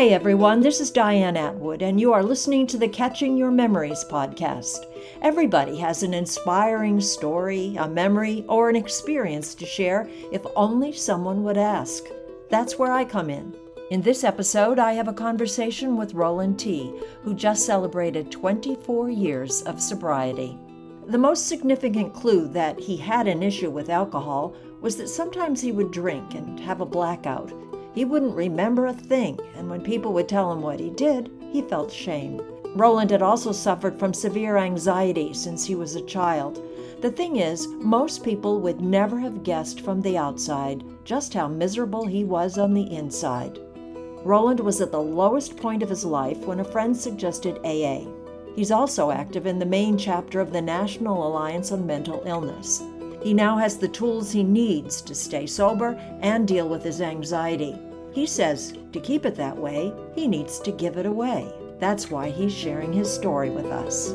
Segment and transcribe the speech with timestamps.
[0.00, 4.02] Hey everyone, this is Diane Atwood, and you are listening to the Catching Your Memories
[4.02, 4.86] podcast.
[5.20, 11.44] Everybody has an inspiring story, a memory, or an experience to share if only someone
[11.44, 12.04] would ask.
[12.48, 13.54] That's where I come in.
[13.90, 19.60] In this episode, I have a conversation with Roland T., who just celebrated 24 years
[19.64, 20.58] of sobriety.
[21.08, 25.72] The most significant clue that he had an issue with alcohol was that sometimes he
[25.72, 27.52] would drink and have a blackout.
[27.94, 31.62] He wouldn't remember a thing, and when people would tell him what he did, he
[31.62, 32.40] felt shame.
[32.76, 36.62] Roland had also suffered from severe anxiety since he was a child.
[37.00, 42.06] The thing is, most people would never have guessed from the outside just how miserable
[42.06, 43.58] he was on the inside.
[44.22, 48.06] Roland was at the lowest point of his life when a friend suggested AA.
[48.54, 52.82] He's also active in the Maine chapter of the National Alliance on Mental Illness.
[53.22, 55.90] He now has the tools he needs to stay sober
[56.22, 57.78] and deal with his anxiety.
[58.12, 61.52] He says to keep it that way, he needs to give it away.
[61.78, 64.14] That's why he's sharing his story with us.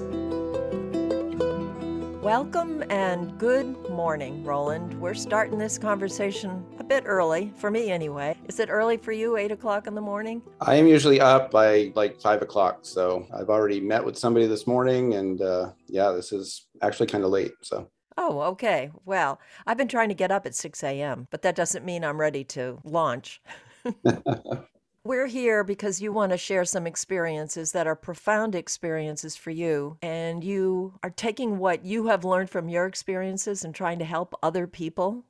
[2.24, 5.00] Welcome and good morning, Roland.
[5.00, 8.36] We're starting this conversation a bit early, for me anyway.
[8.48, 10.42] Is it early for you, 8 o'clock in the morning?
[10.62, 12.80] I am usually up by like 5 o'clock.
[12.82, 17.24] So I've already met with somebody this morning, and uh, yeah, this is actually kind
[17.24, 17.52] of late.
[17.62, 17.88] So.
[18.18, 18.92] Oh, okay.
[19.06, 22.20] Well, I've been trying to get up at 6 a.m., but that doesn't mean I'm
[22.20, 23.42] ready to launch.
[25.04, 29.98] We're here because you want to share some experiences that are profound experiences for you.
[30.02, 34.34] And you are taking what you have learned from your experiences and trying to help
[34.42, 35.24] other people.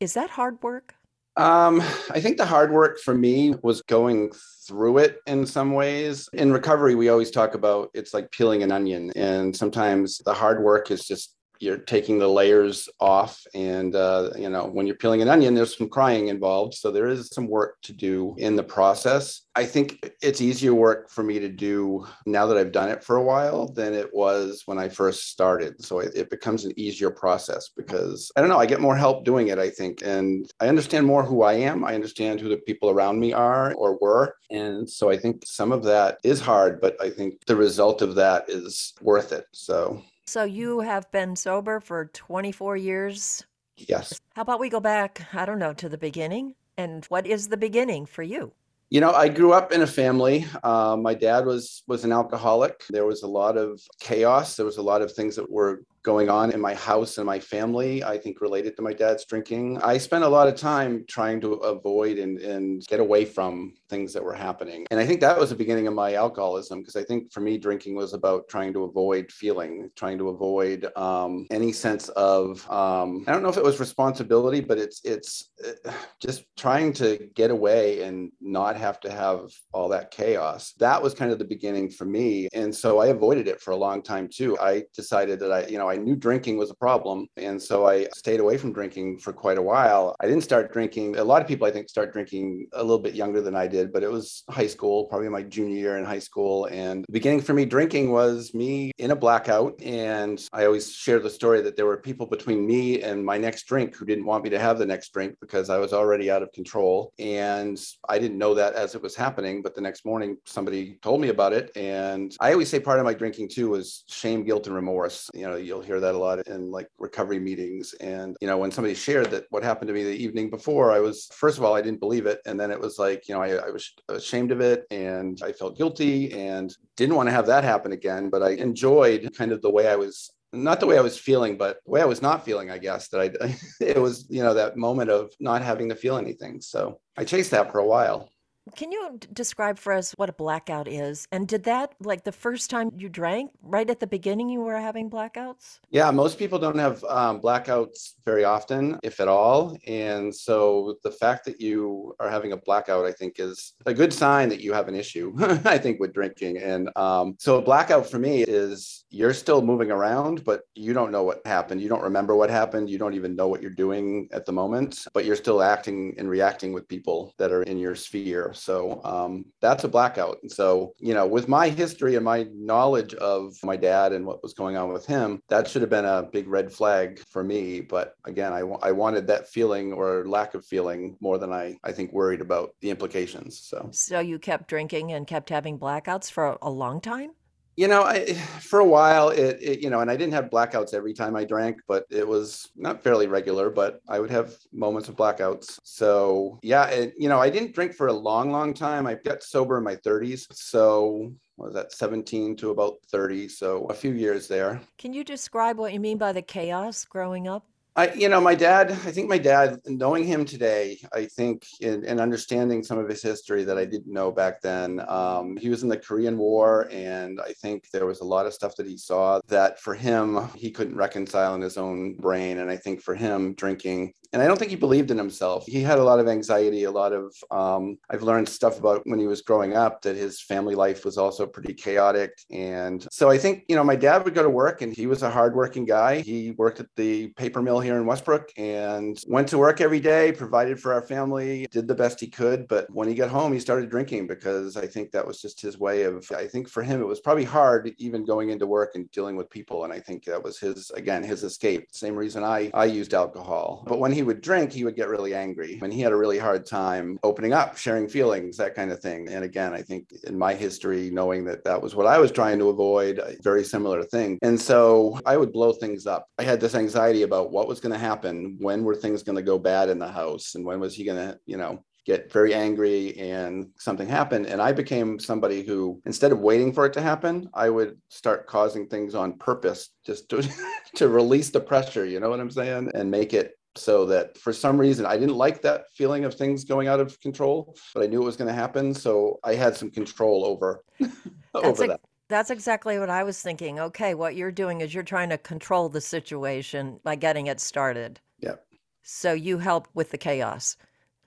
[0.00, 0.94] Is that hard work?
[1.36, 1.80] Um,
[2.10, 4.32] I think the hard work for me was going
[4.66, 6.28] through it in some ways.
[6.32, 9.12] In recovery, we always talk about it's like peeling an onion.
[9.14, 14.48] And sometimes the hard work is just you're taking the layers off and uh, you
[14.48, 16.74] know when you're peeling an onion there's some crying involved.
[16.74, 19.42] So there is some work to do in the process.
[19.54, 23.16] I think it's easier work for me to do now that i've done it for
[23.16, 25.82] a while than it was when i first started.
[25.84, 29.24] So it, it becomes an easier process because i don't know i get more help
[29.24, 30.02] doing it i think.
[30.04, 31.84] And i understand more who i am.
[31.84, 34.36] I understand who the people around me are or were.
[34.50, 38.14] And so i think some of that is hard but i think the result of
[38.14, 39.46] that is worth it.
[39.52, 43.44] So so you have been sober for 24 years?
[43.76, 44.20] Yes.
[44.34, 46.54] How about we go back, I don't know, to the beginning?
[46.76, 48.52] And what is the beginning for you?
[48.90, 50.46] You know, I grew up in a family.
[50.62, 52.84] Uh, my dad was was an alcoholic.
[52.88, 54.56] There was a lot of chaos.
[54.56, 57.40] There was a lot of things that were going on in my house and my
[57.40, 59.80] family, I think related to my dad's drinking.
[59.82, 64.12] I spent a lot of time trying to avoid and, and get away from things
[64.12, 64.86] that were happening.
[64.90, 67.58] And I think that was the beginning of my alcoholism because I think for me,
[67.58, 73.24] drinking was about trying to avoid feeling, trying to avoid um, any sense of, um,
[73.26, 77.50] I don't know if it was responsibility, but it's, it's uh, just trying to get
[77.50, 80.72] away and not have to have all that chaos.
[80.78, 82.48] That was kind of the beginning for me.
[82.52, 84.58] And so I avoided it for a long time too.
[84.58, 87.26] I decided that I, you know, I knew drinking was a problem.
[87.36, 90.14] And so I stayed away from drinking for quite a while.
[90.20, 91.16] I didn't start drinking.
[91.16, 93.92] A lot of people, I think, start drinking a little bit younger than I did,
[93.92, 96.66] but it was high school, probably my junior year in high school.
[96.66, 99.80] And the beginning for me drinking was me in a blackout.
[99.82, 103.64] And I always share the story that there were people between me and my next
[103.64, 106.42] drink who didn't want me to have the next drink because I was already out
[106.42, 107.12] of control.
[107.18, 107.78] And
[108.08, 109.62] I didn't know that as it was happening.
[109.62, 111.70] But the next morning, somebody told me about it.
[111.76, 115.28] And I always say part of my drinking too was shame, guilt, and remorse.
[115.34, 117.94] You know, you'll you'll hear that a lot in like recovery meetings.
[117.94, 120.98] And, you know, when somebody shared that what happened to me the evening before, I
[120.98, 122.40] was, first of all, I didn't believe it.
[122.46, 125.52] And then it was like, you know, I, I was ashamed of it and I
[125.52, 128.28] felt guilty and didn't want to have that happen again.
[128.28, 131.58] But I enjoyed kind of the way I was not the way I was feeling,
[131.58, 134.54] but the way I was not feeling, I guess that I, it was, you know,
[134.54, 136.60] that moment of not having to feel anything.
[136.60, 138.30] So I chased that for a while.
[138.76, 141.26] Can you describe for us what a blackout is?
[141.32, 144.78] And did that, like the first time you drank, right at the beginning, you were
[144.78, 145.80] having blackouts?
[145.90, 149.76] Yeah, most people don't have um, blackouts very often, if at all.
[149.86, 154.12] And so the fact that you are having a blackout, I think, is a good
[154.12, 155.34] sign that you have an issue,
[155.64, 156.58] I think, with drinking.
[156.58, 161.12] And um, so a blackout for me is you're still moving around, but you don't
[161.12, 161.80] know what happened.
[161.80, 162.90] You don't remember what happened.
[162.90, 166.28] You don't even know what you're doing at the moment, but you're still acting and
[166.28, 168.52] reacting with people that are in your sphere.
[168.58, 170.38] So um, that's a blackout.
[170.42, 174.42] And so, you know, with my history and my knowledge of my dad and what
[174.42, 177.80] was going on with him, that should have been a big red flag for me.
[177.80, 181.92] But again, I, I wanted that feeling or lack of feeling more than I, I
[181.92, 183.60] think, worried about the implications.
[183.60, 187.30] So, so you kept drinking and kept having blackouts for a long time?
[187.78, 190.94] You know, I, for a while, it, it, you know, and I didn't have blackouts
[190.94, 195.08] every time I drank, but it was not fairly regular, but I would have moments
[195.08, 195.78] of blackouts.
[195.84, 199.06] So, yeah, it, you know, I didn't drink for a long, long time.
[199.06, 200.52] I got sober in my 30s.
[200.52, 205.76] So, was that 17 to about 30 so a few years there can you describe
[205.76, 207.66] what you mean by the chaos growing up
[207.98, 212.04] I, you know, my dad, I think my dad, knowing him today, I think, and,
[212.04, 215.82] in understanding some of his history that I didn't know back then, um, he was
[215.82, 216.88] in the Korean War.
[216.92, 220.48] And I think there was a lot of stuff that he saw that for him,
[220.54, 222.58] he couldn't reconcile in his own brain.
[222.58, 225.64] And I think for him, drinking and I don't think he believed in himself.
[225.66, 229.18] He had a lot of anxiety, a lot of, um, I've learned stuff about when
[229.18, 232.32] he was growing up that his family life was also pretty chaotic.
[232.50, 235.22] And so I think, you know, my dad would go to work and he was
[235.22, 236.20] a hardworking guy.
[236.20, 240.32] He worked at the paper mill here in Westbrook and went to work every day,
[240.32, 242.68] provided for our family, did the best he could.
[242.68, 245.78] But when he got home, he started drinking because I think that was just his
[245.78, 249.10] way of, I think for him, it was probably hard even going into work and
[249.10, 249.84] dealing with people.
[249.84, 251.88] And I think that was his, again, his escape.
[251.92, 253.84] Same reason I, I used alcohol.
[253.86, 255.78] But when he would drink, he would get really angry.
[255.82, 259.28] And he had a really hard time opening up, sharing feelings, that kind of thing.
[259.28, 262.58] And again, I think in my history, knowing that that was what I was trying
[262.58, 264.38] to avoid, a very similar thing.
[264.42, 266.26] And so I would blow things up.
[266.38, 268.56] I had this anxiety about what was going to happen.
[268.60, 270.54] When were things going to go bad in the house?
[270.54, 274.46] And when was he going to, you know, get very angry and something happened.
[274.46, 278.46] And I became somebody who, instead of waiting for it to happen, I would start
[278.46, 280.42] causing things on purpose just to,
[280.96, 282.92] to release the pressure, you know what I'm saying?
[282.94, 286.64] And make it so that for some reason I didn't like that feeling of things
[286.64, 288.94] going out of control, but I knew it was going to happen.
[288.94, 290.84] So I had some control over,
[291.54, 292.00] over that.
[292.28, 293.80] That's exactly what I was thinking.
[293.80, 298.20] Okay, what you're doing is you're trying to control the situation by getting it started.
[298.38, 298.56] Yeah.
[299.02, 300.76] So you help with the chaos,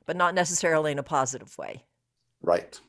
[0.06, 1.84] but not necessarily in a positive way.
[2.44, 2.80] Right.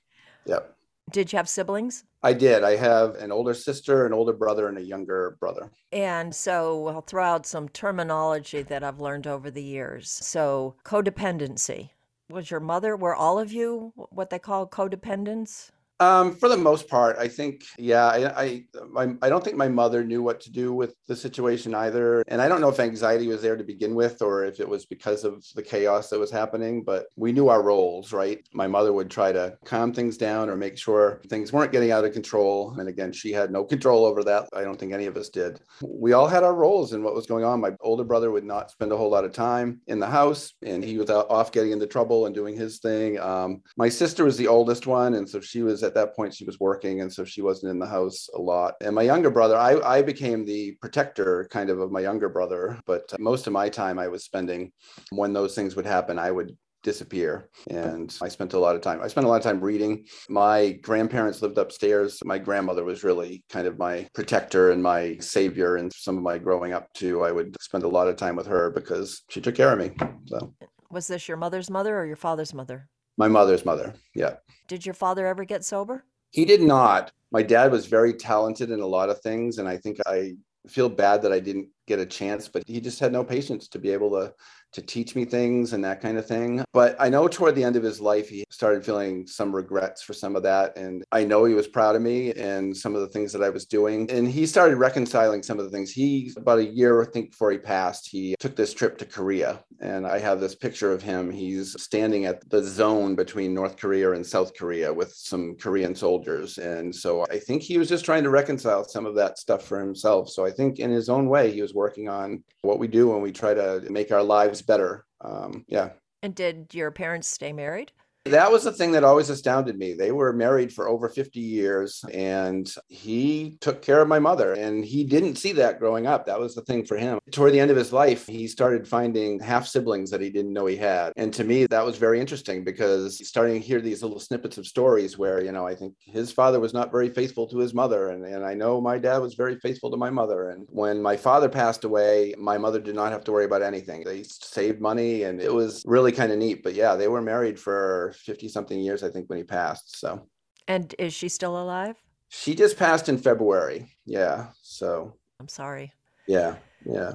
[0.44, 0.76] Yep.
[1.12, 2.04] Did you have siblings?
[2.22, 2.62] I did.
[2.62, 5.70] I have an older sister, an older brother, and a younger brother.
[5.90, 10.10] And so I'll throw out some terminology that I've learned over the years.
[10.10, 11.90] So, codependency.
[12.30, 15.70] Was your mother, were all of you what they call codependents?
[16.02, 18.64] Um, for the most part, I think, yeah, I,
[18.96, 22.24] I, I don't think my mother knew what to do with the situation either.
[22.26, 24.84] And I don't know if anxiety was there to begin with or if it was
[24.84, 28.40] because of the chaos that was happening, but we knew our roles, right?
[28.52, 32.04] My mother would try to calm things down or make sure things weren't getting out
[32.04, 32.74] of control.
[32.80, 34.48] And again, she had no control over that.
[34.52, 35.60] I don't think any of us did.
[35.82, 37.60] We all had our roles in what was going on.
[37.60, 40.82] My older brother would not spend a whole lot of time in the house and
[40.82, 43.20] he was off getting into trouble and doing his thing.
[43.20, 45.14] Um, my sister was the oldest one.
[45.14, 47.70] And so she was at at that point she was working and so she wasn't
[47.70, 48.74] in the house a lot.
[48.80, 52.80] And my younger brother i, I became the protector kind of of my younger brother
[52.86, 54.72] but uh, most of my time i was spending
[55.10, 57.48] when those things would happen i would disappear.
[57.70, 60.04] And i spent a lot of time i spent a lot of time reading.
[60.28, 62.18] My grandparents lived upstairs.
[62.24, 65.76] My grandmother was really kind of my protector and my savior.
[65.76, 68.46] And some of my growing up too i would spend a lot of time with
[68.46, 69.90] her because she took care of me
[70.26, 70.54] so.
[70.90, 73.94] Was this your mother's mother or your father's mother my mother's mother.
[74.14, 74.36] Yeah.
[74.68, 76.04] Did your father ever get sober?
[76.30, 77.12] He did not.
[77.30, 79.58] My dad was very talented in a lot of things.
[79.58, 80.34] And I think I
[80.66, 83.78] feel bad that I didn't get a chance, but he just had no patience to
[83.78, 84.32] be able to
[84.72, 86.64] to teach me things and that kind of thing.
[86.72, 90.12] But I know toward the end of his life, he started feeling some regrets for
[90.12, 90.76] some of that.
[90.76, 93.50] And I know he was proud of me and some of the things that I
[93.50, 94.10] was doing.
[94.10, 95.90] And he started reconciling some of the things.
[95.90, 99.62] He, about a year, I think, before he passed, he took this trip to Korea.
[99.80, 101.30] And I have this picture of him.
[101.30, 106.58] He's standing at the zone between North Korea and South Korea with some Korean soldiers.
[106.58, 109.80] And so I think he was just trying to reconcile some of that stuff for
[109.80, 110.30] himself.
[110.30, 113.20] So I think in his own way, he was working on what we do when
[113.20, 115.04] we try to make our lives better.
[115.20, 115.90] Um, yeah.
[116.22, 117.92] And did your parents stay married?
[118.24, 119.94] That was the thing that always astounded me.
[119.94, 124.84] They were married for over 50 years and he took care of my mother and
[124.84, 126.26] he didn't see that growing up.
[126.26, 127.18] That was the thing for him.
[127.32, 130.66] Toward the end of his life, he started finding half siblings that he didn't know
[130.66, 131.12] he had.
[131.16, 134.68] And to me, that was very interesting because starting to hear these little snippets of
[134.68, 138.10] stories where, you know, I think his father was not very faithful to his mother.
[138.10, 140.50] And, and I know my dad was very faithful to my mother.
[140.50, 144.04] And when my father passed away, my mother did not have to worry about anything.
[144.04, 146.62] They saved money and it was really kind of neat.
[146.62, 149.98] But yeah, they were married for 50 something years, I think, when he passed.
[149.98, 150.26] So,
[150.68, 151.96] and is she still alive?
[152.28, 153.90] She just passed in February.
[154.06, 154.48] Yeah.
[154.62, 155.92] So, I'm sorry.
[156.26, 156.56] Yeah.
[156.84, 157.14] Yeah.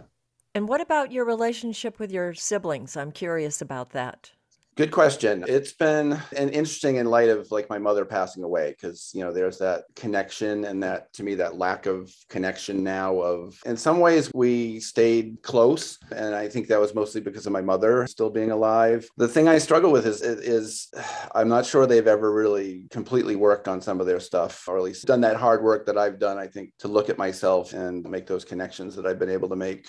[0.54, 2.98] And what about your relationship with your siblings?
[2.98, 4.32] I'm curious about that.
[4.78, 5.44] Good question.
[5.48, 9.34] It's been an interesting in light of like my mother passing away because you know
[9.34, 14.00] there's that connection and that to me that lack of connection now of in some
[14.00, 18.30] ways we stayed close and I think that was mostly because of my mother still
[18.30, 19.10] being alive.
[19.18, 20.92] The thing I struggle with is is
[21.34, 24.84] I'm not sure they've ever really completely worked on some of their stuff or at
[24.84, 28.08] least done that hard work that I've done I think to look at myself and
[28.08, 29.88] make those connections that I've been able to make.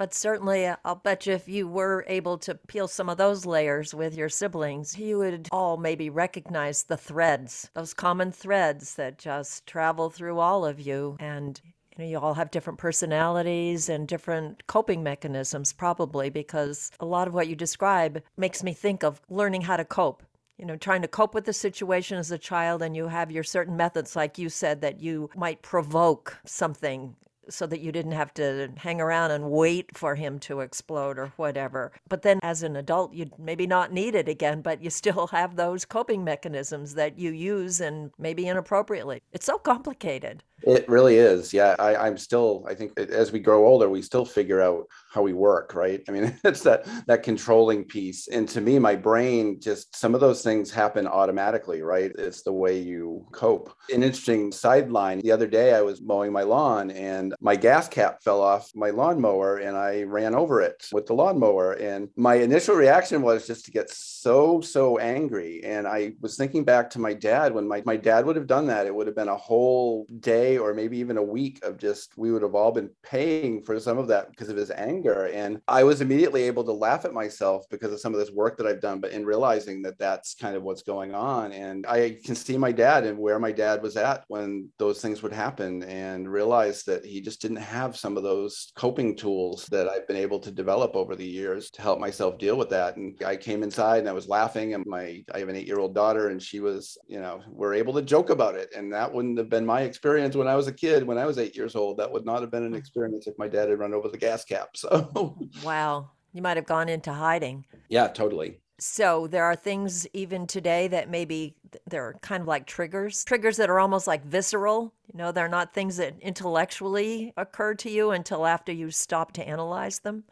[0.00, 3.44] But certainly, uh, I'll bet you if you were able to peel some of those
[3.44, 9.18] layers with your siblings, you would all maybe recognize the threads, those common threads that
[9.18, 11.18] just travel through all of you.
[11.20, 17.04] And you, know, you all have different personalities and different coping mechanisms, probably, because a
[17.04, 20.22] lot of what you describe makes me think of learning how to cope
[20.60, 23.42] you know, trying to cope with the situation as a child, and you have your
[23.42, 27.16] certain methods, like you said, that you might provoke something
[27.50, 31.32] so that you didn't have to hang around and wait for him to explode or
[31.36, 31.92] whatever.
[32.08, 35.56] But then as an adult, you'd maybe not need it again, but you still have
[35.56, 39.22] those coping mechanisms that you use and maybe inappropriately.
[39.32, 40.42] It's so complicated.
[40.62, 41.52] It really is.
[41.52, 41.74] Yeah.
[41.78, 45.32] I, am still, I think as we grow older, we still figure out how we
[45.32, 46.02] work, right?
[46.08, 48.28] I mean, it's that that controlling piece.
[48.28, 52.12] And to me, my brain just some of those things happen automatically, right?
[52.16, 53.74] It's the way you cope.
[53.92, 55.20] An interesting sideline.
[55.20, 58.90] The other day I was mowing my lawn and my gas cap fell off my
[58.90, 61.72] lawnmower and I ran over it with the lawnmower.
[61.72, 65.62] And my initial reaction was just to get so, so angry.
[65.64, 68.66] And I was thinking back to my dad when my, my dad would have done
[68.68, 71.78] that, it would have been a whole day day or maybe even a week of
[71.78, 75.26] just we would have all been paying for some of that because of his anger.
[75.26, 78.56] And i was immediately able to laugh at myself because of some of this work
[78.56, 81.52] that i've done but in realizing that that's kind of what's going on.
[81.52, 85.22] And i can see my dad and where my dad was at when those things
[85.22, 89.88] would happen and realize that he just didn't have some of those coping tools that
[89.88, 92.96] i've been able to develop over the years to help myself deal with that.
[92.96, 95.78] And i came inside and i was laughing and my i have an eight year
[95.78, 98.72] old daughter and she was you know we're able to joke about it.
[98.76, 101.36] And that wouldn't have been my experience when I was a kid, when I was
[101.36, 103.92] eight years old, that would not have been an experience if my dad had run
[103.92, 104.70] over the gas cap.
[104.80, 107.66] So, wow, you might have gone into hiding.
[107.90, 108.60] Yeah, totally.
[108.78, 111.56] So there are things even today that maybe
[111.86, 114.94] they're kind of like triggers, triggers that are almost like visceral.
[115.12, 119.46] You know, they're not things that intellectually occur to you until after you stop to
[119.46, 120.24] analyze them,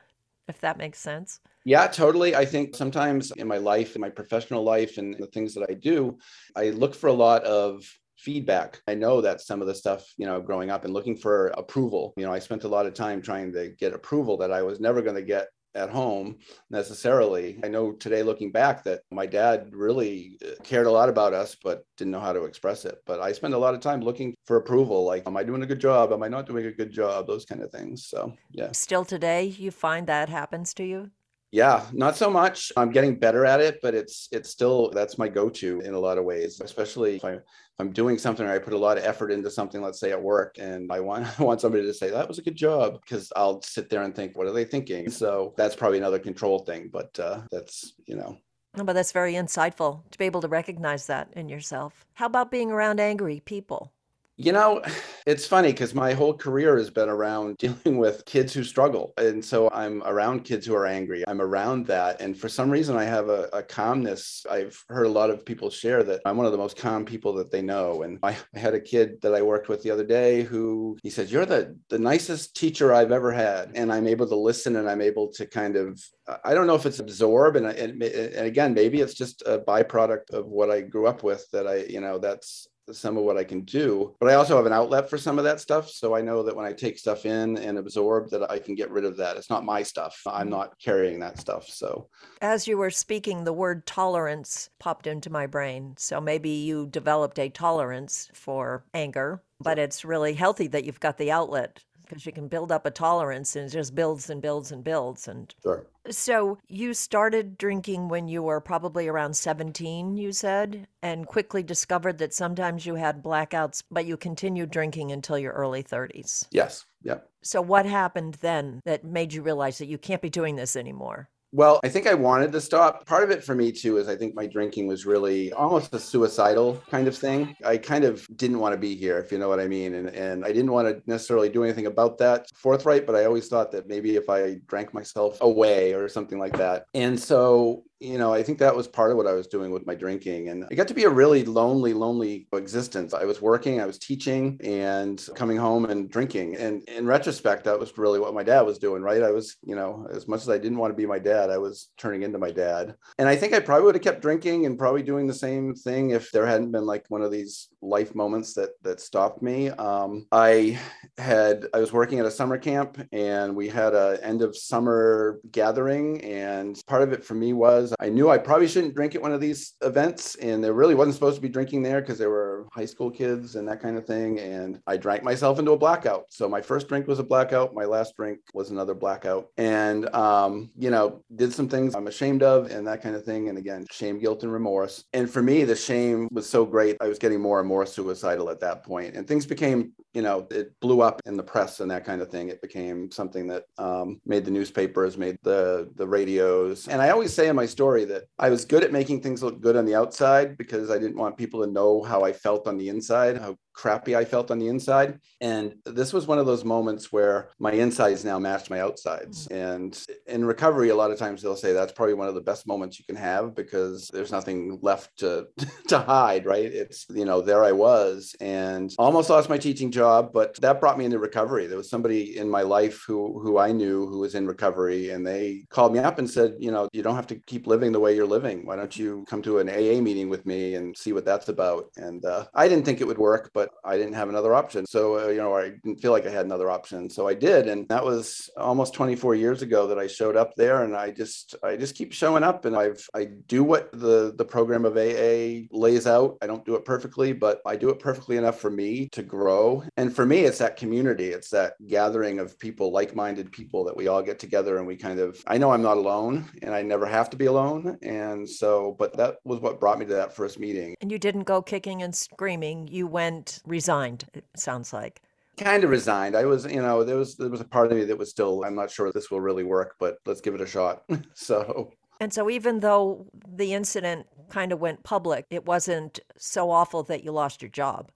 [0.49, 1.41] if that makes sense.
[1.67, 2.35] Yeah, totally.
[2.35, 5.75] I think sometimes in my life, in my professional life, and the things that I
[5.75, 6.17] do,
[6.57, 7.85] I look for a lot of
[8.19, 8.81] feedback.
[8.87, 12.13] I know that some of the stuff, you know, growing up and looking for approval,
[12.17, 14.81] you know, I spent a lot of time trying to get approval that I was
[14.81, 16.37] never going to get at home
[16.71, 17.59] necessarily.
[17.63, 21.57] I know today looking back that my dad really uh, cared a lot about us,
[21.63, 22.99] but didn't know how to express it.
[23.07, 25.67] But I spend a lot of time looking for approval like, am I doing a
[25.67, 26.13] good job?
[26.13, 27.27] Am I not doing a good job?
[27.27, 28.07] Those kind of things.
[28.07, 28.71] So, yeah.
[28.73, 31.11] Still today, you find that happens to you?
[31.51, 32.73] Yeah, not so much.
[32.77, 36.19] I'm getting better at it, but it's it's still that's my go-to in a lot
[36.19, 37.43] of ways, especially if, I, if
[37.79, 40.23] I'm doing something or I put a lot of effort into something, let's say at
[40.23, 43.33] work, and I want I want somebody to say that was a good job because
[43.35, 45.09] I'll sit there and think, what are they thinking?
[45.11, 48.37] So that's probably another control thing, but uh, that's you know.
[48.77, 52.05] No, but that's very insightful to be able to recognize that in yourself.
[52.13, 53.93] How about being around angry people?
[54.41, 54.81] You know,
[55.27, 59.13] it's funny because my whole career has been around dealing with kids who struggle.
[59.17, 61.25] And so I'm around kids who are angry.
[61.27, 62.21] I'm around that.
[62.21, 64.47] And for some reason, I have a, a calmness.
[64.49, 67.33] I've heard a lot of people share that I'm one of the most calm people
[67.33, 68.03] that they know.
[68.03, 71.11] And I, I had a kid that I worked with the other day who he
[71.11, 73.73] said, You're the, the nicest teacher I've ever had.
[73.75, 76.01] And I'm able to listen and I'm able to kind of,
[76.45, 77.57] I don't know if it's absorb.
[77.57, 81.45] And, and, and again, maybe it's just a byproduct of what I grew up with
[81.51, 84.15] that I, you know, that's some of what I can do.
[84.21, 85.91] But I also have an outlet for some of that stuff.
[85.91, 88.91] So I know that when I take stuff in and absorb, that I can get
[88.91, 89.37] rid of that.
[89.37, 90.21] It's not my stuff.
[90.27, 91.69] I'm not carrying that stuff.
[91.69, 92.09] So
[92.41, 95.95] as you were speaking, the word tolerance popped into my brain.
[95.99, 101.19] So maybe you developed a tolerance for anger, but it's really healthy that you've got
[101.19, 104.73] the outlet because you can build up a tolerance and it just builds and builds
[104.73, 105.87] and builds and sure.
[106.11, 112.19] so you started drinking when you were probably around 17 you said and quickly discovered
[112.19, 117.29] that sometimes you had blackouts but you continued drinking until your early 30s yes yep.
[117.41, 121.29] So what happened then that made you realize that you can't be doing this anymore
[121.53, 123.07] well, I think I wanted to stop.
[123.07, 125.99] Part of it for me too is I think my drinking was really almost a
[125.99, 127.55] suicidal kind of thing.
[127.65, 129.95] I kind of didn't want to be here, if you know what I mean.
[129.95, 133.49] And and I didn't want to necessarily do anything about that forthright, but I always
[133.49, 136.85] thought that maybe if I drank myself away or something like that.
[136.95, 139.87] And so you know, I think that was part of what I was doing with
[139.87, 140.49] my drinking.
[140.49, 143.13] And I got to be a really lonely, lonely existence.
[143.13, 146.57] I was working, I was teaching, and coming home and drinking.
[146.57, 149.23] And in retrospect, that was really what my dad was doing, right?
[149.23, 151.59] I was, you know, as much as I didn't want to be my dad, I
[151.59, 152.95] was turning into my dad.
[153.19, 156.11] And I think I probably would have kept drinking and probably doing the same thing
[156.11, 159.71] if there hadn't been like one of these life moments that that stopped me.
[159.71, 160.79] Um, I
[161.17, 165.41] had I was working at a summer camp and we had a end of summer
[165.51, 169.23] gathering and part of it for me was I knew I probably shouldn't drink at
[169.23, 172.31] one of these events and there really wasn't supposed to be drinking there because there
[172.31, 175.79] were high school kids and that kind of thing and I drank myself into a
[175.79, 176.27] blackout.
[176.31, 180.71] So my first drink was a blackout, my last drink was another blackout and um,
[180.77, 183.87] you know, did some things I'm ashamed of and that kind of thing and again,
[183.91, 185.05] shame, guilt and remorse.
[185.13, 186.97] And for me the shame was so great.
[187.01, 189.15] I was getting more and more suicidal at that point.
[189.15, 192.31] and things became you know, it blew up in the press and that kind of
[192.31, 192.49] thing.
[192.49, 196.89] It became something that um, made the newspapers, made the the radios.
[196.89, 199.61] And I always say in my story that I was good at making things look
[199.61, 202.77] good on the outside because I didn't want people to know how I felt on
[202.77, 205.21] the inside, how crappy I felt on the inside.
[205.41, 209.47] And this was one of those moments where my insides now matched my outsides.
[209.49, 209.77] Mm.
[209.77, 212.67] And in recovery, a lot of times they'll say that's probably one of the best
[212.67, 215.47] moments you can have because there's nothing left to
[215.89, 216.65] to hide, right?
[216.65, 220.99] It's you know there I was and almost lost my teaching job, but that brought
[220.99, 221.67] me into recovery.
[221.67, 225.27] There was somebody in my life who who I knew who was in recovery, and
[225.27, 228.01] they called me up and said, you know, you don't have to keep living the
[228.01, 228.67] way you're living.
[228.67, 231.91] Why don't you come to an AA meeting with me and see what that's about?
[231.97, 234.87] And uh, I didn't think it would work, but I didn't have another option.
[234.87, 237.69] So uh, you know, I didn't feel like I had another option, so I did,
[237.69, 241.55] and that was almost 24 years ago that I showed up there, and I just
[241.63, 245.67] I just keep showing up, and I've I do what the the program of AA
[245.71, 246.39] lays out.
[246.43, 249.83] I don't do it perfectly, but I do it perfectly enough for me to grow.
[249.97, 251.29] And for me it's that community.
[251.29, 255.21] It's that gathering of people like-minded people that we all get together and we kind
[255.21, 257.99] of i know i'm not alone and i never have to be alone.
[258.03, 260.95] And so but that was what brought me to that first meeting.
[261.01, 262.89] And you didn't go kicking and screaming.
[262.89, 265.21] You went resigned it sounds like.
[265.59, 266.37] Kind of resigned.
[266.37, 268.65] I was you know there was there was a part of me that was still
[268.65, 271.03] i'm not sure this will really work but let's give it a shot.
[271.35, 271.91] So
[272.21, 277.23] and so, even though the incident kind of went public, it wasn't so awful that
[277.23, 278.11] you lost your job.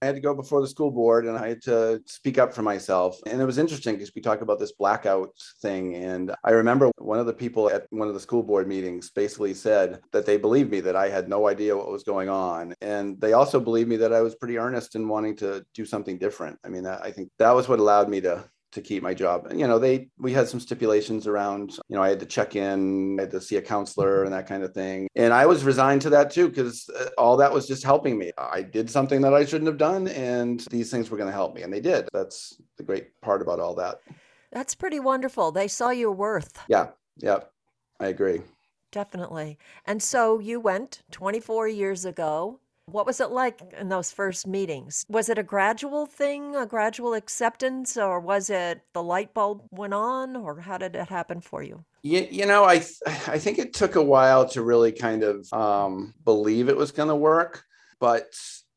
[0.00, 2.62] I had to go before the school board and I had to speak up for
[2.62, 3.18] myself.
[3.26, 5.96] And it was interesting because we talked about this blackout thing.
[5.96, 9.54] And I remember one of the people at one of the school board meetings basically
[9.54, 12.74] said that they believed me that I had no idea what was going on.
[12.80, 16.16] And they also believed me that I was pretty earnest in wanting to do something
[16.16, 16.58] different.
[16.64, 19.46] I mean, I think that was what allowed me to to keep my job.
[19.46, 22.54] And, you know, they, we had some stipulations around, you know, I had to check
[22.54, 25.08] in, I had to see a counselor and that kind of thing.
[25.16, 28.30] And I was resigned to that too, because uh, all that was just helping me.
[28.36, 31.54] I did something that I shouldn't have done, and these things were going to help
[31.54, 31.62] me.
[31.62, 32.08] And they did.
[32.12, 34.00] That's the great part about all that.
[34.52, 35.50] That's pretty wonderful.
[35.52, 36.58] They saw your worth.
[36.68, 36.88] Yeah.
[37.16, 37.40] Yeah.
[38.00, 38.40] I agree.
[38.92, 39.58] Definitely.
[39.86, 45.04] And so you went 24 years ago what was it like in those first meetings?
[45.08, 49.94] Was it a gradual thing, a gradual acceptance, or was it the light bulb went
[49.94, 51.84] on, or how did it happen for you?
[52.02, 55.52] You, you know, I th- I think it took a while to really kind of
[55.52, 57.62] um, believe it was going to work,
[58.00, 58.26] but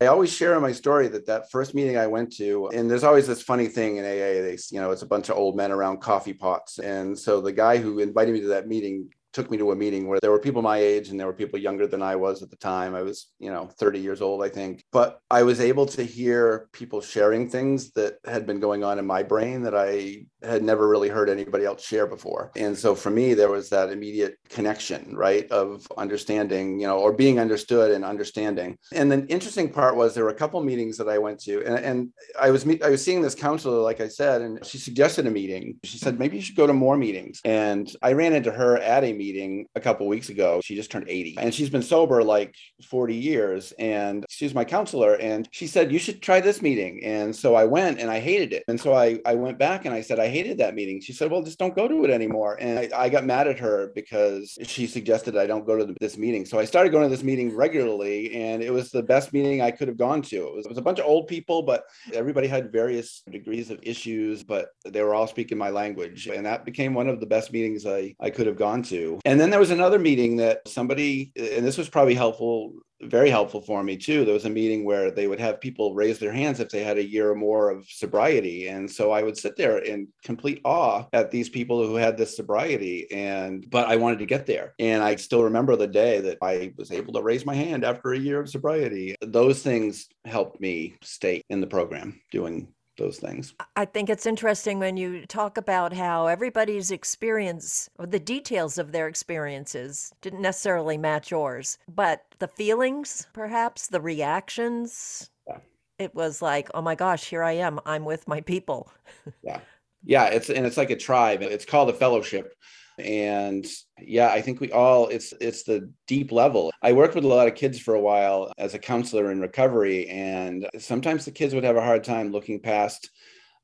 [0.01, 3.03] I always share in my story that that first meeting I went to, and there's
[3.03, 4.41] always this funny thing in AA.
[4.41, 7.51] They, you know, it's a bunch of old men around coffee pots, and so the
[7.51, 10.39] guy who invited me to that meeting took me to a meeting where there were
[10.39, 12.95] people my age and there were people younger than I was at the time.
[12.95, 14.83] I was, you know, 30 years old, I think.
[14.91, 19.05] But I was able to hear people sharing things that had been going on in
[19.05, 22.51] my brain that I had never really heard anybody else share before.
[22.55, 27.13] And so for me, there was that immediate connection, right, of understanding, you know, or
[27.13, 28.77] being understood and understanding.
[28.93, 31.79] And the interesting part was there were a couple meetings that I went to, and,
[31.79, 35.31] and I was I was seeing this counselor, like I said, and she suggested a
[35.31, 35.77] meeting.
[35.83, 37.39] She said maybe you should go to more meetings.
[37.45, 40.49] And I ran into her at a meeting a couple weeks ago.
[40.63, 42.55] She just turned 80, and she's been sober like
[42.89, 43.73] 40 years.
[43.79, 46.93] And she's my counselor, and she said you should try this meeting.
[47.03, 48.63] And so I went, and I hated it.
[48.67, 51.01] And so I I went back and I said I hated that meeting.
[51.01, 52.57] She said, well, just don't go to it anymore.
[52.59, 56.17] And I, I got mad at her because she suggested I don't go to this
[56.17, 56.45] meeting.
[56.45, 59.71] So I started going to this meeting regularly, and it was the best meeting I
[59.71, 60.37] could have gone to.
[60.47, 63.79] It was, it was a bunch of old people, but everybody had various degrees of
[63.83, 66.27] issues, but they were all speaking my language.
[66.27, 69.10] And that became one of the best meetings I, I could have gone to.
[69.25, 73.61] And then there was another meeting that somebody, and this was probably helpful very helpful
[73.61, 74.25] for me too.
[74.25, 76.97] There was a meeting where they would have people raise their hands if they had
[76.97, 78.67] a year or more of sobriety.
[78.67, 82.35] And so I would sit there in complete awe at these people who had this
[82.35, 83.11] sobriety.
[83.11, 84.73] And, but I wanted to get there.
[84.79, 88.13] And I still remember the day that I was able to raise my hand after
[88.13, 89.15] a year of sobriety.
[89.21, 93.53] Those things helped me stay in the program doing those things.
[93.75, 98.91] I think it's interesting when you talk about how everybody's experience or the details of
[98.91, 105.57] their experiences didn't necessarily match yours, but the feelings, perhaps, the reactions, yeah.
[105.97, 107.79] it was like, oh my gosh, here I am.
[107.85, 108.91] I'm with my people.
[109.41, 109.59] yeah.
[110.03, 110.25] Yeah.
[110.25, 111.41] It's, and it's like a tribe.
[111.41, 112.53] It's called a fellowship
[112.99, 113.65] and
[113.99, 116.71] yeah i think we all it's it's the deep level.
[116.81, 120.09] I worked with a lot of kids for a while as a counselor in recovery
[120.09, 123.09] and sometimes the kids would have a hard time looking past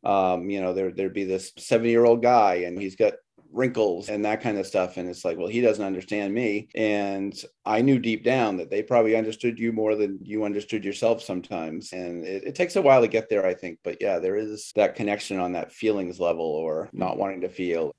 [0.04, 3.14] um, you know there, there'd be this seven year old guy and he's got
[3.52, 4.98] wrinkles and that kind of stuff.
[4.98, 6.70] And it's like well he doesn't understand me.
[6.76, 7.34] And
[7.66, 11.94] i knew deep down that they probably understood you more than you understood yourself sometimes.
[11.94, 13.80] And it, it takes a while to get there i think.
[13.84, 17.94] But yeah there is that connection on that feelings level or not wanting to feel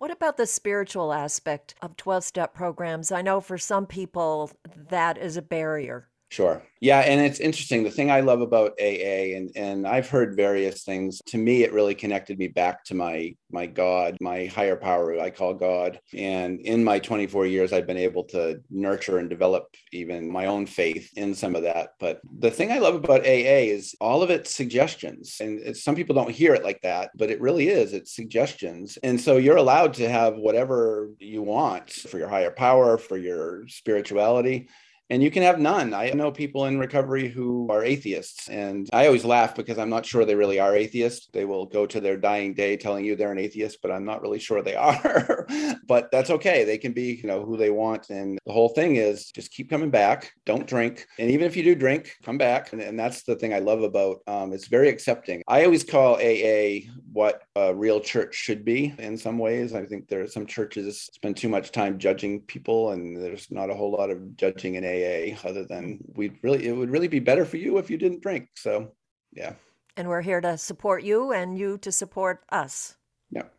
[0.00, 3.12] what about the spiritual aspect of 12 step programs?
[3.12, 6.08] I know for some people that is a barrier.
[6.30, 6.62] Sure.
[6.80, 7.82] Yeah, and it's interesting.
[7.82, 11.20] The thing I love about AA, and and I've heard various things.
[11.26, 15.20] To me, it really connected me back to my my God, my higher power.
[15.20, 16.00] I call God.
[16.16, 20.66] And in my 24 years, I've been able to nurture and develop even my own
[20.66, 21.94] faith in some of that.
[21.98, 26.14] But the thing I love about AA is all of its suggestions, and some people
[26.14, 27.92] don't hear it like that, but it really is.
[27.92, 32.98] It's suggestions, and so you're allowed to have whatever you want for your higher power,
[32.98, 34.68] for your spirituality
[35.10, 35.92] and you can have none.
[35.92, 40.06] I know people in recovery who are atheists, and I always laugh because I'm not
[40.06, 41.28] sure they really are atheists.
[41.32, 44.22] They will go to their dying day telling you they're an atheist, but I'm not
[44.22, 45.46] really sure they are.
[45.86, 46.64] but that's okay.
[46.64, 48.10] They can be, you know, who they want.
[48.10, 50.32] And the whole thing is just keep coming back.
[50.46, 51.06] Don't drink.
[51.18, 52.72] And even if you do drink, come back.
[52.72, 55.42] And, and that's the thing I love about um, it's very accepting.
[55.48, 59.74] I always call AA what a real church should be in some ways.
[59.74, 63.70] I think there are some churches spend too much time judging people, and there's not
[63.70, 64.99] a whole lot of judging in AA
[65.44, 68.48] other than we'd really it would really be better for you if you didn't drink.
[68.56, 68.92] So
[69.32, 69.54] yeah.
[69.96, 72.96] And we're here to support you and you to support us.
[73.30, 73.52] Yep.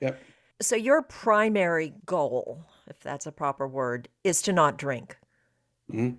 [0.00, 0.22] Yep.
[0.60, 5.16] So your primary goal, if that's a proper word, is to not drink.
[5.90, 6.16] Mm-hmm.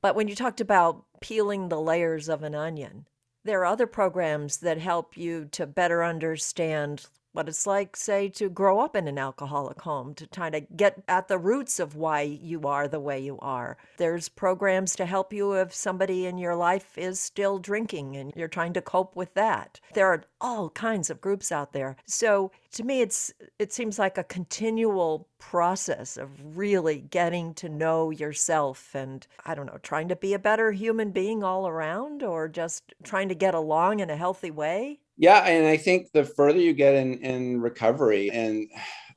[0.00, 3.06] But when you talked about peeling the layers of an onion,
[3.44, 8.48] there are other programs that help you to better understand what it's like, say, to
[8.48, 12.22] grow up in an alcoholic home, to kind of get at the roots of why
[12.22, 13.76] you are the way you are.
[13.98, 18.48] There's programs to help you if somebody in your life is still drinking and you're
[18.48, 19.80] trying to cope with that.
[19.92, 21.96] There are all kinds of groups out there.
[22.06, 28.10] So to me it's it seems like a continual process of really getting to know
[28.10, 32.48] yourself and I don't know, trying to be a better human being all around or
[32.48, 35.00] just trying to get along in a healthy way.
[35.16, 38.70] Yeah, and I think the further you get in in recovery, and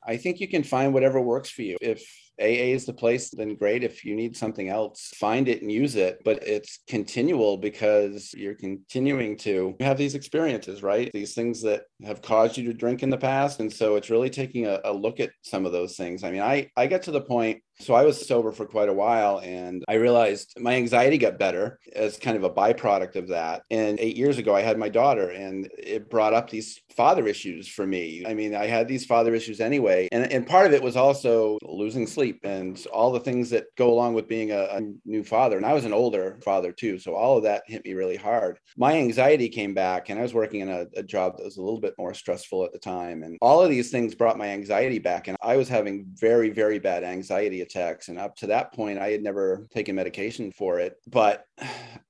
[0.06, 1.76] I think you can find whatever works for you.
[1.80, 2.02] If
[2.40, 3.84] AA is the place, then great.
[3.84, 6.22] If you need something else, find it and use it.
[6.24, 11.10] But it's continual because you're continuing to have these experiences, right?
[11.12, 13.60] These things that have caused you to drink in the past.
[13.60, 16.24] And so it's really taking a, a look at some of those things.
[16.24, 18.92] I mean, I, I get to the point so I was sober for quite a
[18.92, 23.62] while and I realized my anxiety got better as kind of a byproduct of that.
[23.70, 27.68] And eight years ago, I had my daughter and it brought up these father issues
[27.68, 28.24] for me.
[28.26, 30.08] I mean, I had these father issues anyway.
[30.12, 33.90] And, and part of it was also losing sleep and all the things that go
[33.90, 35.56] along with being a, a new father.
[35.56, 36.98] And I was an older father too.
[36.98, 38.58] So all of that hit me really hard.
[38.76, 41.62] My anxiety came back and I was working in a, a job that was a
[41.62, 43.22] little bit more stressful at the time.
[43.22, 45.28] And all of these things brought my anxiety back.
[45.28, 49.22] And I was having very, very bad anxiety And up to that point, I had
[49.22, 51.44] never taken medication for it, but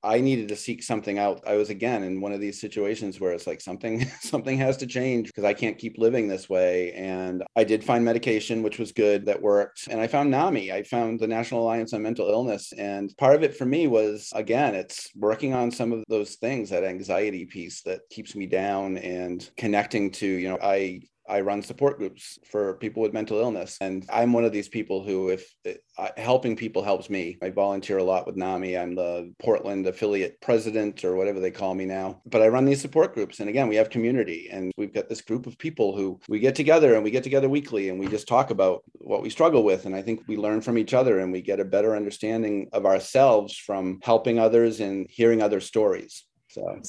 [0.02, 1.42] I needed to seek something out.
[1.46, 4.86] I was again in one of these situations where it's like something, something has to
[4.86, 6.92] change because I can't keep living this way.
[6.92, 9.88] And I did find medication, which was good, that worked.
[9.88, 10.72] And I found NAMI.
[10.72, 12.72] I found the National Alliance on Mental Illness.
[12.72, 16.70] And part of it for me was, again, it's working on some of those things,
[16.70, 21.62] that anxiety piece that keeps me down and connecting to, you know, I I run
[21.62, 23.78] support groups for people with mental illness.
[23.80, 25.54] And I'm one of these people who, if
[25.96, 28.76] uh, helping people helps me, I volunteer a lot with NAMI.
[28.76, 32.20] I'm the Portland affiliate president or whatever they call me now.
[32.26, 33.38] But I run these support groups.
[33.38, 36.56] And again, we have community and we've got this group of people who we get
[36.56, 39.86] together and we get together weekly and we just talk about what we struggle with.
[39.86, 42.86] And I think we learn from each other and we get a better understanding of
[42.86, 46.24] ourselves from helping others and hearing other stories.
[46.48, 46.80] So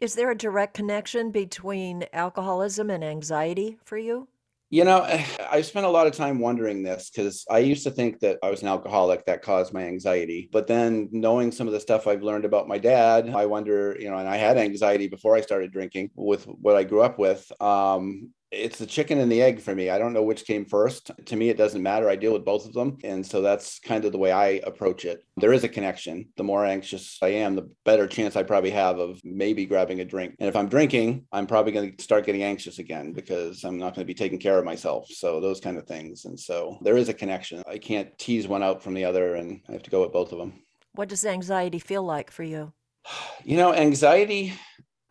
[0.00, 4.28] is there a direct connection between alcoholism and anxiety for you?
[4.72, 5.02] You know,
[5.50, 8.50] I spent a lot of time wondering this because I used to think that I
[8.50, 10.48] was an alcoholic that caused my anxiety.
[10.52, 14.08] But then knowing some of the stuff I've learned about my dad, I wonder, you
[14.08, 17.50] know, and I had anxiety before I started drinking with what I grew up with.
[17.60, 19.90] Um, it's the chicken and the egg for me.
[19.90, 21.10] I don't know which came first.
[21.26, 22.08] To me, it doesn't matter.
[22.08, 22.98] I deal with both of them.
[23.04, 25.24] And so that's kind of the way I approach it.
[25.36, 26.28] There is a connection.
[26.36, 30.04] The more anxious I am, the better chance I probably have of maybe grabbing a
[30.04, 30.34] drink.
[30.40, 33.94] And if I'm drinking, I'm probably going to start getting anxious again because I'm not
[33.94, 35.06] going to be taking care of myself.
[35.08, 36.24] So those kind of things.
[36.24, 37.62] And so there is a connection.
[37.68, 40.32] I can't tease one out from the other, and I have to go with both
[40.32, 40.62] of them.
[40.94, 42.72] What does anxiety feel like for you?
[43.42, 44.52] You know, anxiety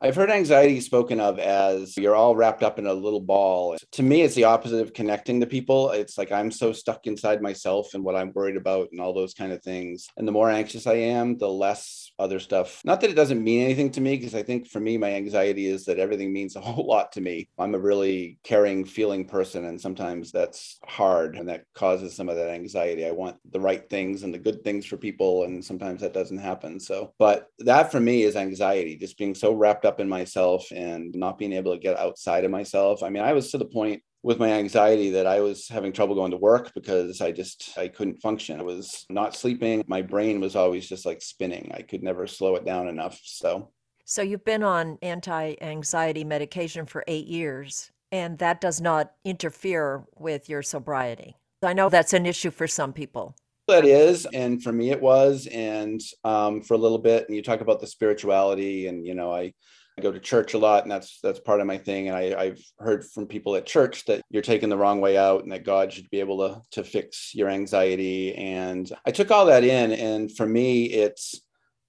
[0.01, 3.75] I've heard anxiety spoken of as you're all wrapped up in a little ball.
[3.91, 5.91] To me, it's the opposite of connecting to people.
[5.91, 9.33] It's like I'm so stuck inside myself and what I'm worried about and all those
[9.33, 10.07] kind of things.
[10.15, 12.81] And the more anxious I am, the less other stuff.
[12.83, 15.67] Not that it doesn't mean anything to me, because I think for me, my anxiety
[15.67, 17.49] is that everything means a whole lot to me.
[17.57, 19.65] I'm a really caring, feeling person.
[19.65, 23.05] And sometimes that's hard and that causes some of that anxiety.
[23.05, 25.45] I want the right things and the good things for people.
[25.45, 26.79] And sometimes that doesn't happen.
[26.79, 31.15] So, but that for me is anxiety, just being so wrapped up in myself and
[31.15, 33.03] not being able to get outside of myself.
[33.03, 36.15] I mean, I was to the point with my anxiety that I was having trouble
[36.15, 38.59] going to work because I just I couldn't function.
[38.59, 39.83] I was not sleeping.
[39.87, 41.71] My brain was always just like spinning.
[41.73, 43.19] I could never slow it down enough.
[43.23, 43.71] So
[44.05, 50.49] So you've been on anti-anxiety medication for 8 years and that does not interfere with
[50.49, 51.35] your sobriety.
[51.61, 53.35] I know that's an issue for some people
[53.67, 57.43] that is and for me it was and um, for a little bit and you
[57.43, 59.53] talk about the spirituality and you know i I
[59.99, 62.07] go to church a lot, and that's that's part of my thing.
[62.07, 65.43] And I, I've heard from people at church that you're taking the wrong way out,
[65.43, 68.35] and that God should be able to to fix your anxiety.
[68.35, 71.41] And I took all that in, and for me, it's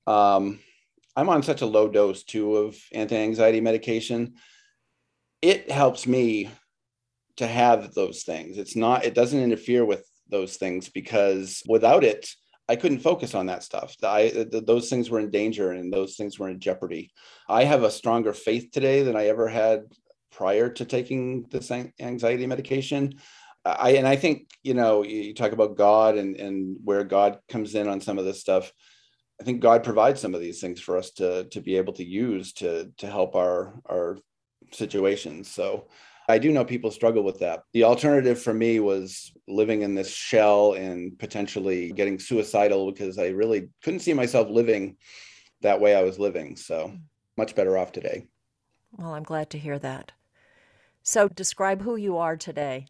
[0.07, 0.61] um,
[1.16, 4.35] I'm on such a low dose too of anti-anxiety medication.
[5.42, 6.51] It helps me
[7.37, 8.59] to have those things.
[8.59, 9.05] It's not.
[9.05, 12.29] It doesn't interfere with those things because without it,
[12.70, 13.96] I couldn't focus on that stuff.
[14.00, 17.11] I, those things were in danger and those things were in jeopardy.
[17.48, 19.80] I have a stronger faith today than I ever had
[20.30, 23.14] prior to taking this anxiety medication.
[23.64, 27.74] I and I think you know you talk about God and and where God comes
[27.74, 28.72] in on some of this stuff.
[29.40, 32.04] I think God provides some of these things for us to to be able to
[32.04, 34.16] use to to help our our
[34.70, 35.50] situations.
[35.50, 35.88] So
[36.30, 37.64] I do know people struggle with that.
[37.72, 43.28] The alternative for me was living in this shell and potentially getting suicidal because I
[43.28, 44.96] really couldn't see myself living
[45.62, 46.56] that way I was living.
[46.56, 46.96] So hmm.
[47.36, 48.26] much better off today.
[48.96, 50.12] Well, I'm glad to hear that.
[51.02, 52.86] So describe who you are today.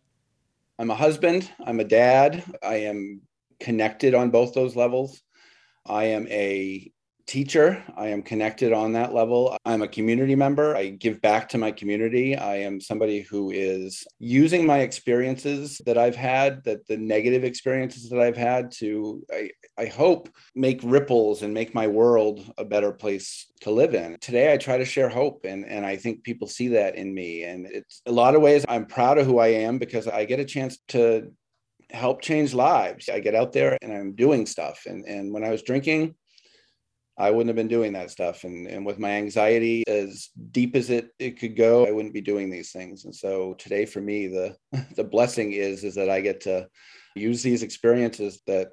[0.79, 3.21] I'm a husband, I'm a dad, I am
[3.61, 5.23] connected on both those levels.
[5.87, 6.91] I am a
[7.31, 7.81] teacher.
[7.97, 9.57] I am connected on that level.
[9.65, 10.77] I'm a community member.
[10.77, 12.37] I give back to my community.
[12.37, 18.11] I am somebody who is using my experiences that I've had, that the negative experiences
[18.11, 22.91] that I've had to, I, I hope, make ripples and make my world a better
[22.91, 24.17] place to live in.
[24.21, 27.45] Today, I try to share hope, and, and I think people see that in me.
[27.45, 30.41] And it's a lot of ways I'm proud of who I am because I get
[30.41, 31.31] a chance to
[31.93, 33.09] help change lives.
[33.09, 34.83] I get out there and I'm doing stuff.
[34.87, 36.15] And, and when I was drinking,
[37.21, 38.45] I wouldn't have been doing that stuff.
[38.45, 42.23] And, and with my anxiety as deep as it, it could go, I wouldn't be
[42.23, 43.05] doing these things.
[43.05, 44.57] And so today for me, the,
[44.97, 46.67] the blessing is, is that I get to
[47.15, 48.71] use these experiences that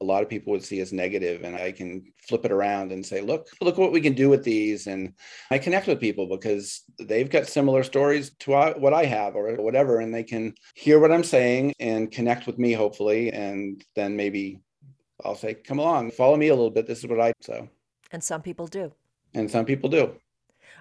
[0.00, 3.04] a lot of people would see as negative and I can flip it around and
[3.04, 4.86] say, look, look what we can do with these.
[4.86, 5.12] And
[5.50, 10.00] I connect with people because they've got similar stories to what I have or whatever.
[10.00, 13.30] And they can hear what I'm saying and connect with me, hopefully.
[13.30, 14.60] And then maybe
[15.22, 16.86] I'll say, come along, follow me a little bit.
[16.86, 17.68] This is what I, so.
[18.12, 18.92] And some people do.
[19.34, 20.14] And some people do.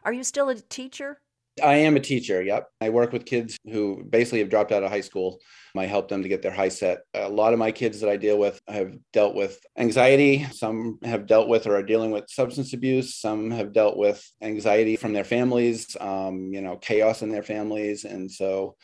[0.03, 1.19] Are you still a teacher?
[1.61, 2.41] I am a teacher.
[2.41, 2.69] Yep.
[2.81, 5.39] I work with kids who basically have dropped out of high school.
[5.75, 6.97] I help them to get their HiSET.
[7.13, 10.45] A lot of my kids that I deal with have dealt with anxiety.
[10.51, 13.15] Some have dealt with or are dealing with substance abuse.
[13.15, 18.05] Some have dealt with anxiety from their families, um, you know, chaos in their families.
[18.05, 18.75] And so,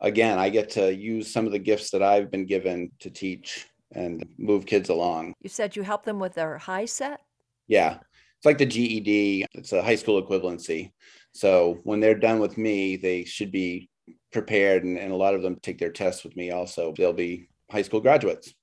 [0.00, 3.66] again, I get to use some of the gifts that I've been given to teach
[3.92, 5.34] and move kids along.
[5.40, 7.18] You said you help them with their HiSET?
[7.66, 7.98] Yeah.
[8.36, 10.92] It's like the GED, it's a high school equivalency.
[11.32, 13.88] So when they're done with me, they should be
[14.32, 14.84] prepared.
[14.84, 16.92] And, and a lot of them take their tests with me also.
[16.96, 18.54] They'll be high school graduates.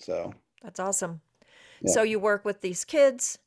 [0.00, 1.20] So that's awesome.
[1.82, 1.92] Yeah.
[1.92, 3.38] So you work with these kids,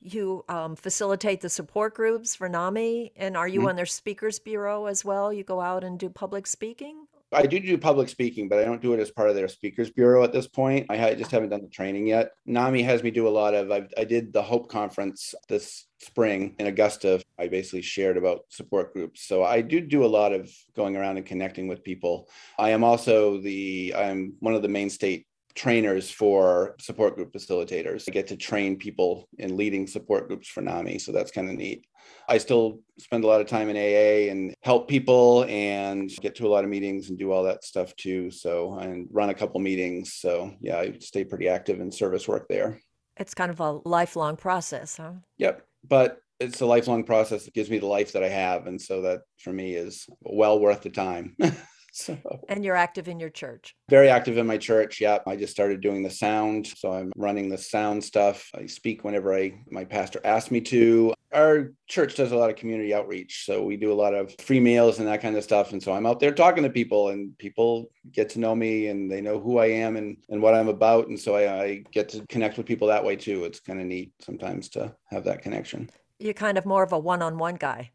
[0.00, 3.70] you um, facilitate the support groups for NAMI, and are you mm-hmm.
[3.70, 5.32] on their speakers bureau as well?
[5.32, 7.06] You go out and do public speaking?
[7.30, 9.90] I do do public speaking, but I don't do it as part of their speakers
[9.90, 10.86] bureau at this point.
[10.88, 12.32] I just haven't done the training yet.
[12.46, 13.70] NAMI has me do a lot of.
[13.70, 17.22] I've, I did the Hope Conference this spring in Augusta.
[17.38, 21.18] I basically shared about support groups, so I do do a lot of going around
[21.18, 22.28] and connecting with people.
[22.58, 25.26] I am also the I'm one of the main state
[25.58, 28.04] trainers for support group facilitators.
[28.08, 31.00] I get to train people in leading support groups for NAMI.
[31.00, 31.84] So that's kind of neat.
[32.28, 36.46] I still spend a lot of time in AA and help people and get to
[36.46, 38.30] a lot of meetings and do all that stuff too.
[38.30, 40.14] So, and run a couple meetings.
[40.14, 42.80] So, yeah, I stay pretty active in service work there.
[43.16, 45.14] It's kind of a lifelong process, huh?
[45.38, 45.66] Yep.
[45.88, 48.68] But it's a lifelong process that gives me the life that I have.
[48.68, 51.36] And so that for me is well worth the time.
[51.98, 52.16] So
[52.48, 53.74] and you're active in your church.
[53.90, 55.00] Very active in my church.
[55.00, 58.48] Yeah, I just started doing the sound, so I'm running the sound stuff.
[58.54, 61.12] I speak whenever I my pastor asks me to.
[61.32, 64.60] Our church does a lot of community outreach, so we do a lot of free
[64.60, 65.72] meals and that kind of stuff.
[65.72, 69.10] And so I'm out there talking to people, and people get to know me, and
[69.10, 71.08] they know who I am and and what I'm about.
[71.08, 73.44] And so I, I get to connect with people that way too.
[73.44, 75.90] It's kind of neat sometimes to have that connection.
[76.20, 77.90] You're kind of more of a one-on-one guy.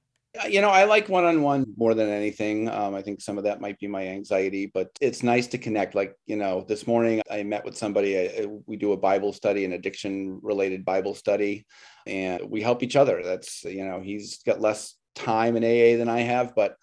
[0.49, 2.67] You know, I like one on one more than anything.
[2.67, 5.93] Um, I think some of that might be my anxiety, but it's nice to connect.
[5.93, 8.17] Like, you know, this morning I met with somebody.
[8.17, 11.67] I, we do a Bible study, an addiction related Bible study,
[12.07, 13.21] and we help each other.
[13.23, 16.77] That's, you know, he's got less time in AA than I have, but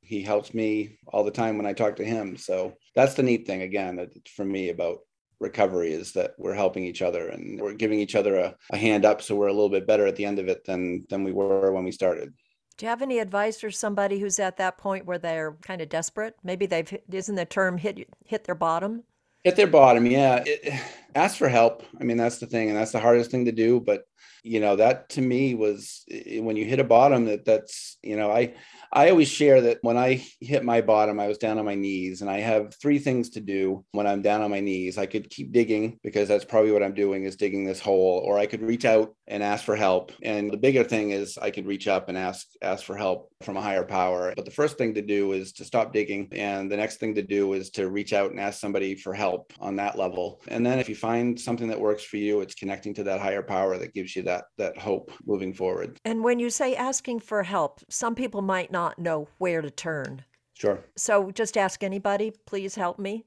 [0.00, 2.38] he helps me all the time when I talk to him.
[2.38, 5.00] So that's the neat thing, again, for me about
[5.40, 9.04] recovery is that we're helping each other and we're giving each other a, a hand
[9.04, 11.32] up so we're a little bit better at the end of it than than we
[11.32, 12.32] were when we started
[12.76, 15.88] do you have any advice for somebody who's at that point where they're kind of
[15.88, 16.34] desperate?
[16.42, 19.04] Maybe they've isn't the term hit hit their bottom?
[19.44, 20.42] Hit their bottom, yeah.
[20.44, 20.80] It,
[21.14, 21.84] ask for help.
[22.00, 23.80] I mean, that's the thing, and that's the hardest thing to do.
[23.80, 24.06] But
[24.44, 27.24] you know, that to me was eh, when you hit a bottom.
[27.24, 28.54] That that's you know, I
[28.92, 32.20] I always share that when I hit my bottom, I was down on my knees,
[32.20, 34.98] and I have three things to do when I'm down on my knees.
[34.98, 38.38] I could keep digging because that's probably what I'm doing is digging this hole, or
[38.38, 40.12] I could reach out and ask for help.
[40.22, 43.56] And the bigger thing is I could reach up and ask ask for help from
[43.56, 44.34] a higher power.
[44.36, 47.22] But the first thing to do is to stop digging, and the next thing to
[47.22, 50.42] do is to reach out and ask somebody for help on that level.
[50.48, 53.42] And then if you find something that works for you, it's connecting to that higher
[53.42, 55.98] power that gives you that that hope moving forward.
[56.04, 59.70] And when you say asking for help, some people might not not know where to
[59.70, 60.24] turn.
[60.54, 60.84] Sure.
[60.96, 63.24] So just ask anybody, please help me.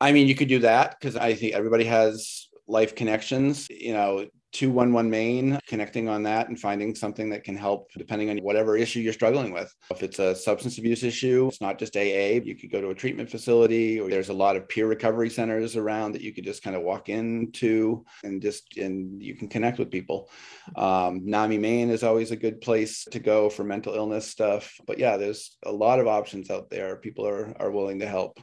[0.00, 3.68] I mean, you could do that because I think everybody has life connections.
[3.70, 8.38] You know, 211 Maine, connecting on that and finding something that can help depending on
[8.38, 9.72] whatever issue you're struggling with.
[9.90, 12.94] If it's a substance abuse issue, it's not just AA, you could go to a
[12.94, 16.62] treatment facility or there's a lot of peer recovery centers around that you could just
[16.62, 20.28] kind of walk into and just and you can connect with people.
[20.76, 24.74] Um, NAMI Maine is always a good place to go for mental illness stuff.
[24.86, 26.96] But yeah, there's a lot of options out there.
[26.96, 28.40] People are are willing to help.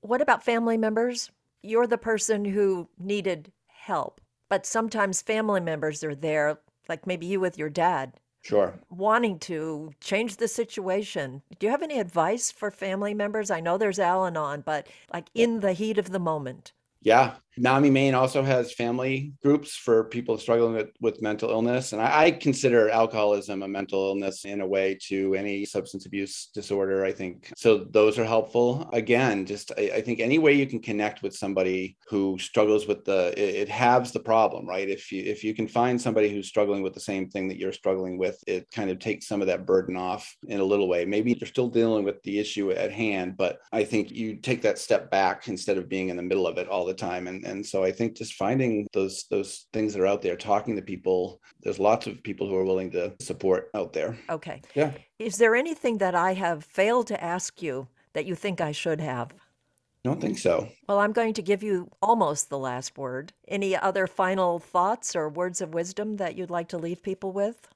[0.00, 1.30] What about family members?
[1.62, 7.40] You're the person who needed help but sometimes family members are there, like maybe you
[7.40, 8.14] with your dad.
[8.42, 8.78] Sure.
[8.90, 11.42] Wanting to change the situation.
[11.58, 13.50] Do you have any advice for family members?
[13.50, 16.72] I know there's Al Anon, but like in the heat of the moment.
[17.02, 17.34] Yeah.
[17.58, 21.92] NAMI Maine also has family groups for people struggling with, with mental illness.
[21.92, 26.50] And I, I, consider alcoholism a mental illness in a way to any substance abuse
[26.52, 27.52] disorder, I think.
[27.56, 28.88] So those are helpful.
[28.92, 33.04] Again, just I, I think any way you can connect with somebody who struggles with
[33.04, 34.88] the it, it halves the problem, right?
[34.88, 37.72] If you if you can find somebody who's struggling with the same thing that you're
[37.72, 41.04] struggling with, it kind of takes some of that burden off in a little way.
[41.04, 44.78] Maybe you're still dealing with the issue at hand, but I think you take that
[44.78, 47.26] step back instead of being in the middle of it all the time.
[47.26, 50.76] And and so I think just finding those those things that are out there, talking
[50.76, 51.40] to people.
[51.62, 54.18] There's lots of people who are willing to support out there.
[54.28, 54.62] Okay.
[54.74, 54.92] Yeah.
[55.18, 59.00] Is there anything that I have failed to ask you that you think I should
[59.00, 59.32] have?
[59.32, 60.68] I don't think so.
[60.88, 63.32] Well, I'm going to give you almost the last word.
[63.48, 67.68] Any other final thoughts or words of wisdom that you'd like to leave people with?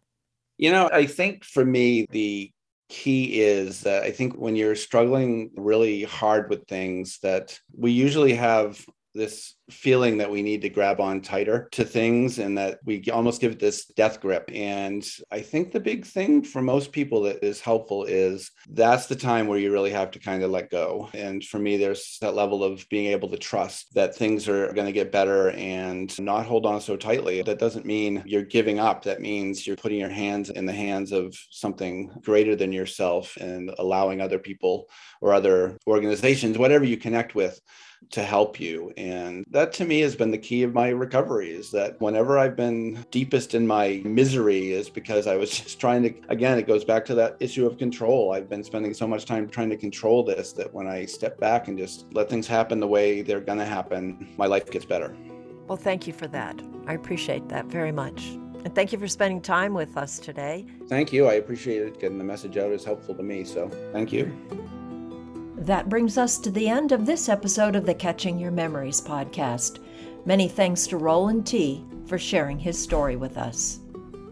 [0.56, 2.52] You know, I think for me, the
[2.88, 8.34] key is that I think when you're struggling really hard with things, that we usually
[8.34, 13.02] have this feeling that we need to grab on tighter to things and that we
[13.12, 14.50] almost give it this death grip.
[14.52, 19.16] And I think the big thing for most people that is helpful is that's the
[19.16, 21.08] time where you really have to kind of let go.
[21.14, 24.86] And for me, there's that level of being able to trust that things are going
[24.86, 27.42] to get better and not hold on so tightly.
[27.42, 29.04] That doesn't mean you're giving up.
[29.04, 33.70] That means you're putting your hands in the hands of something greater than yourself and
[33.78, 34.88] allowing other people
[35.20, 37.60] or other organizations, whatever you connect with,
[38.10, 38.92] to help you.
[38.96, 42.56] And that to me has been the key of my recovery is that whenever I've
[42.56, 46.84] been deepest in my misery is because I was just trying to, again, it goes
[46.84, 48.32] back to that issue of control.
[48.32, 51.68] I've been spending so much time trying to control this that when I step back
[51.68, 55.16] and just let things happen the way they're going to happen, my life gets better.
[55.68, 56.60] Well, thank you for that.
[56.86, 58.36] I appreciate that very much.
[58.64, 60.66] And thank you for spending time with us today.
[60.88, 61.26] Thank you.
[61.26, 62.00] I appreciate it.
[62.00, 63.44] Getting the message out is helpful to me.
[63.44, 64.69] So thank you.
[65.60, 69.78] That brings us to the end of this episode of the Catching Your Memories podcast.
[70.24, 71.84] Many thanks to Roland T.
[72.06, 73.80] for sharing his story with us.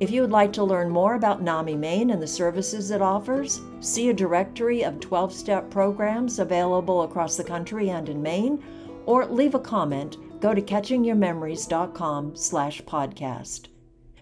[0.01, 3.61] If you would like to learn more about NAMI Maine and the services it offers,
[3.81, 8.65] see a directory of 12 step programs available across the country and in Maine,
[9.05, 13.67] or leave a comment, go to catchingyourmemories.com slash podcast.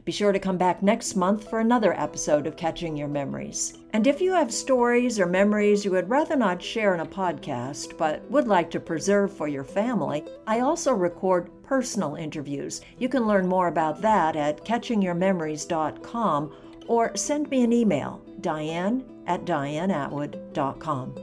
[0.07, 3.77] Be sure to come back next month for another episode of Catching Your Memories.
[3.93, 7.99] And if you have stories or memories you would rather not share in a podcast
[7.99, 12.83] but would like to preserve for your family, I also record personal interviews.
[12.99, 16.55] You can learn more about that at catchingyourmemories.com
[16.87, 21.15] or send me an email, diane at dianeatwood.com.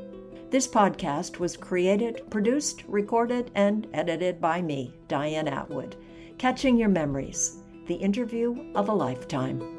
[0.50, 5.96] This podcast was created, produced, recorded, and edited by me, Diane Atwood.
[6.38, 9.72] Catching Your Memories the interview of a lifetime.